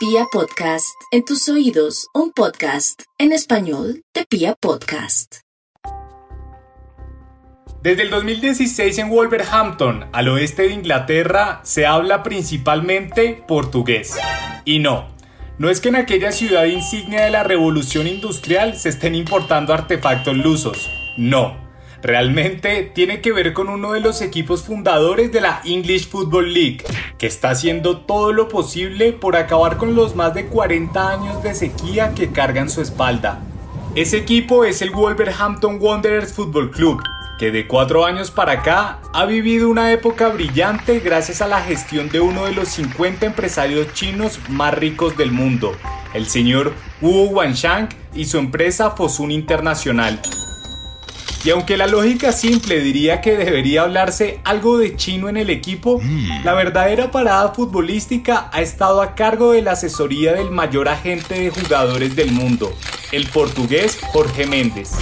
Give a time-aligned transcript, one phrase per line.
[0.00, 5.40] Pia Podcast, en tus oídos, un podcast en español de Pia Podcast.
[7.82, 14.16] Desde el 2016 en Wolverhampton, al oeste de Inglaterra, se habla principalmente portugués.
[14.64, 15.06] Y no,
[15.58, 20.34] no es que en aquella ciudad insignia de la revolución industrial se estén importando artefactos
[20.34, 20.88] lusos,
[21.18, 21.69] no
[22.02, 26.84] realmente tiene que ver con uno de los equipos fundadores de la English Football League,
[27.18, 31.54] que está haciendo todo lo posible por acabar con los más de 40 años de
[31.54, 33.40] sequía que cargan su espalda.
[33.94, 37.02] Ese equipo es el Wolverhampton Wanderers Football Club,
[37.38, 42.08] que de cuatro años para acá ha vivido una época brillante gracias a la gestión
[42.08, 45.72] de uno de los 50 empresarios chinos más ricos del mundo,
[46.14, 50.20] el señor Wu Wanshang y su empresa Fosun Internacional.
[51.42, 55.98] Y aunque la lógica simple diría que debería hablarse algo de chino en el equipo,
[56.02, 56.44] mm.
[56.44, 61.50] la verdadera parada futbolística ha estado a cargo de la asesoría del mayor agente de
[61.50, 62.72] jugadores del mundo,
[63.12, 64.92] el portugués Jorge Méndez.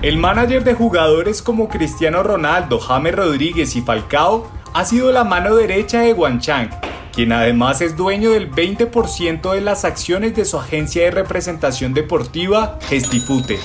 [0.00, 5.56] El manager de jugadores como Cristiano Ronaldo, James Rodríguez y Falcao ha sido la mano
[5.56, 6.70] derecha de Chang,
[7.12, 12.78] quien además es dueño del 20% de las acciones de su agencia de representación deportiva
[12.88, 13.58] Gestifute.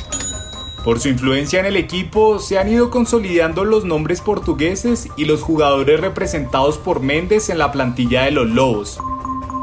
[0.89, 5.43] Por su influencia en el equipo se han ido consolidando los nombres portugueses y los
[5.43, 8.99] jugadores representados por Méndez en la plantilla de los Lobos.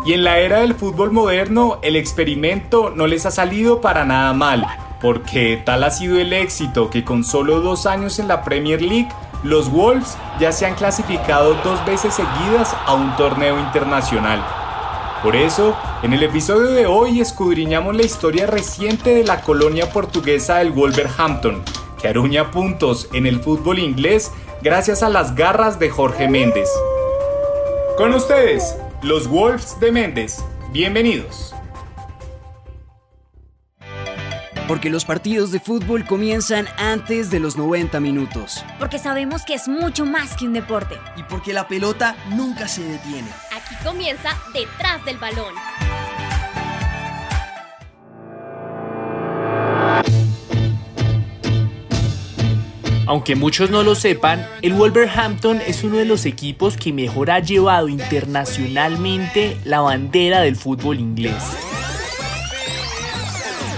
[0.04, 4.34] Y en la era del fútbol moderno el experimento no les ha salido para nada
[4.34, 4.64] mal,
[5.02, 9.08] porque tal ha sido el éxito que con solo dos años en la Premier League
[9.42, 14.44] los Wolves ya se han clasificado dos veces seguidas a un torneo internacional.
[15.26, 20.58] Por eso, en el episodio de hoy escudriñamos la historia reciente de la colonia portuguesa
[20.58, 21.64] del Wolverhampton,
[22.00, 24.30] que aruña puntos en el fútbol inglés
[24.62, 26.68] gracias a las garras de Jorge Méndez.
[27.96, 30.44] Con ustedes, los Wolves de Méndez.
[30.70, 31.52] Bienvenidos.
[34.68, 38.64] Porque los partidos de fútbol comienzan antes de los 90 minutos.
[38.78, 40.94] Porque sabemos que es mucho más que un deporte.
[41.16, 43.45] Y porque la pelota nunca se detiene.
[43.66, 45.54] Aquí comienza Detrás del Balón.
[53.06, 57.40] Aunque muchos no lo sepan, el Wolverhampton es uno de los equipos que mejor ha
[57.40, 61.42] llevado internacionalmente la bandera del fútbol inglés.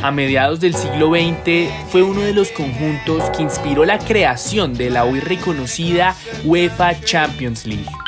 [0.03, 4.91] A mediados del siglo XX fue uno de los conjuntos que inspiró la creación de
[4.91, 8.08] la hoy reconocida UEFA Champions League.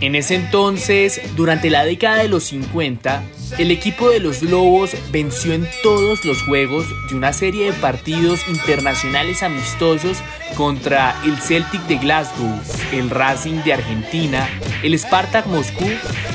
[0.00, 3.22] En ese entonces, durante la década de los 50,
[3.58, 8.48] el equipo de los Lobos venció en todos los juegos de una serie de partidos
[8.48, 10.16] internacionales amistosos
[10.56, 12.60] contra el Celtic de Glasgow,
[12.92, 14.48] el Racing de Argentina,
[14.82, 15.86] el Spartak Moscú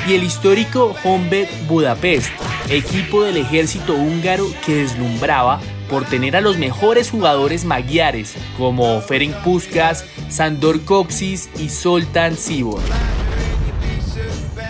[0.08, 2.30] y el histórico Honved Budapest,
[2.70, 5.59] equipo del ejército húngaro que deslumbraba
[5.90, 12.82] por tener a los mejores jugadores magiares como Ferenc Puskas, Sandor Coxis y Soltan Sibor.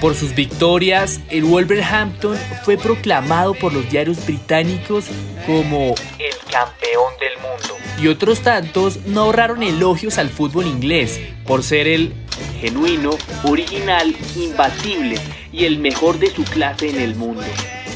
[0.01, 5.05] Por sus victorias, el Wolverhampton fue proclamado por los diarios británicos
[5.45, 7.75] como el campeón del mundo.
[8.01, 12.13] Y otros tantos no ahorraron elogios al fútbol inglés por ser el
[12.59, 13.11] genuino,
[13.43, 15.17] original, imbatible
[15.51, 17.43] y el mejor de su clase en el mundo.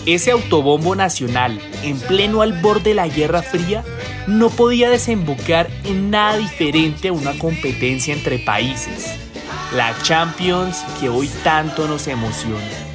[0.06, 3.84] Ese autobombo nacional, en pleno al borde de la Guerra Fría,
[4.28, 9.29] no podía desembocar en nada diferente a una competencia entre países
[9.74, 12.90] la Champions que hoy tanto nos emociona.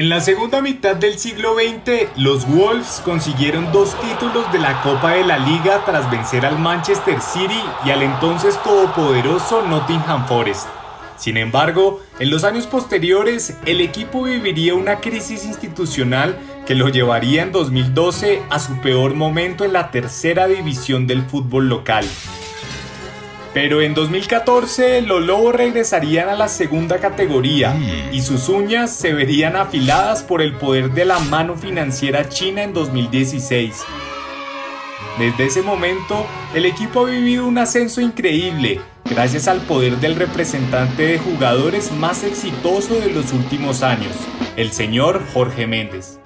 [0.00, 5.10] En la segunda mitad del siglo XX, los Wolves consiguieron dos títulos de la Copa
[5.10, 10.79] de la Liga tras vencer al Manchester City y al entonces todopoderoso Nottingham Forest.
[11.20, 17.42] Sin embargo, en los años posteriores, el equipo viviría una crisis institucional que lo llevaría
[17.42, 22.06] en 2012 a su peor momento en la tercera división del fútbol local.
[23.52, 28.14] Pero en 2014 los Lobos regresarían a la segunda categoría mm.
[28.14, 32.72] y sus uñas se verían afiladas por el poder de la mano financiera china en
[32.72, 33.84] 2016.
[35.18, 41.04] Desde ese momento, el equipo ha vivido un ascenso increíble, gracias al poder del representante
[41.04, 44.14] de jugadores más exitoso de los últimos años,
[44.56, 46.20] el señor Jorge Méndez.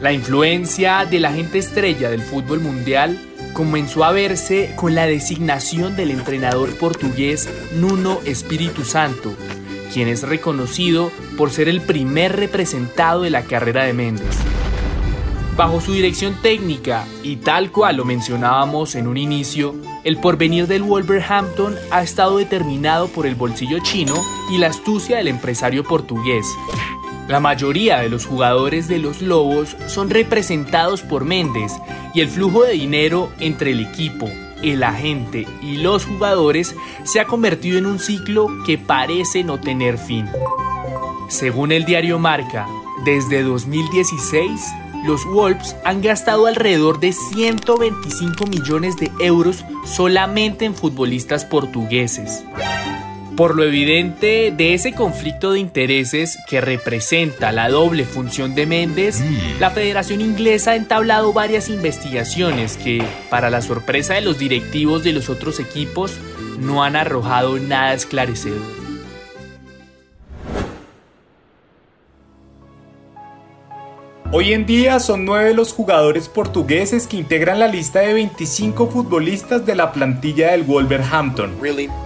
[0.00, 3.20] La influencia de la gente estrella del fútbol mundial
[3.52, 9.34] comenzó a verse con la designación del entrenador portugués Nuno Espíritu Santo,
[9.92, 14.49] quien es reconocido por ser el primer representado de la carrera de Méndez.
[15.56, 19.74] Bajo su dirección técnica y tal cual lo mencionábamos en un inicio,
[20.04, 24.14] el porvenir del Wolverhampton ha estado determinado por el bolsillo chino
[24.50, 26.46] y la astucia del empresario portugués.
[27.28, 31.72] La mayoría de los jugadores de los Lobos son representados por Méndez
[32.14, 34.28] y el flujo de dinero entre el equipo,
[34.62, 36.74] el agente y los jugadores
[37.04, 40.26] se ha convertido en un ciclo que parece no tener fin.
[41.28, 42.66] Según el diario Marca,
[43.04, 44.60] desde 2016,
[45.04, 52.44] los Wolves han gastado alrededor de 125 millones de euros solamente en futbolistas portugueses.
[53.36, 59.22] Por lo evidente de ese conflicto de intereses que representa la doble función de Méndez,
[59.58, 65.14] la Federación Inglesa ha entablado varias investigaciones que, para la sorpresa de los directivos de
[65.14, 66.18] los otros equipos,
[66.58, 68.79] no han arrojado nada esclarecedor.
[74.32, 79.66] Hoy en día son nueve los jugadores portugueses que integran la lista de 25 futbolistas
[79.66, 81.56] de la plantilla del Wolverhampton.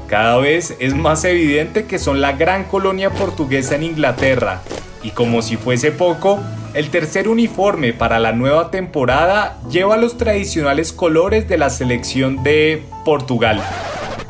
[0.06, 4.62] Cada vez es más evidente que son la gran colonia portuguesa en Inglaterra.
[5.02, 6.40] Y como si fuese poco,
[6.72, 12.84] el tercer uniforme para la nueva temporada lleva los tradicionales colores de la selección de
[13.04, 13.62] Portugal.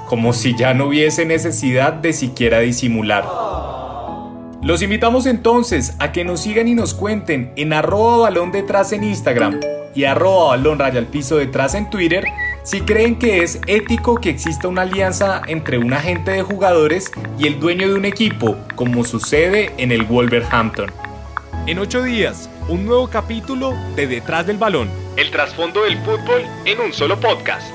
[0.08, 3.24] Como si ya no hubiese necesidad de siquiera disimular.
[4.64, 9.04] Los invitamos entonces a que nos sigan y nos cuenten en arroba balón detrás en
[9.04, 9.60] Instagram
[9.94, 12.24] y arroba balón al piso detrás en Twitter
[12.62, 17.46] si creen que es ético que exista una alianza entre un agente de jugadores y
[17.46, 20.90] el dueño de un equipo, como sucede en el Wolverhampton.
[21.66, 24.88] En ocho días, un nuevo capítulo de Detrás del Balón.
[25.18, 27.73] El trasfondo del fútbol en un solo podcast.